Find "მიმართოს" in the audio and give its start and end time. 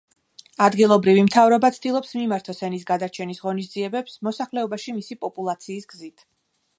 2.19-2.63